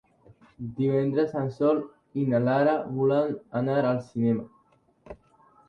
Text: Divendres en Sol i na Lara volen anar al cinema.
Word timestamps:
Divendres 0.79 1.35
en 1.41 1.51
Sol 1.57 1.83
i 2.23 2.25
na 2.33 2.41
Lara 2.47 2.75
volen 2.97 3.39
anar 3.63 3.79
al 3.93 4.03
cinema. 4.11 5.15